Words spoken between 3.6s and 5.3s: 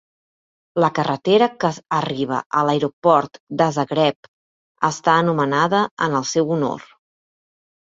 de Zagreb està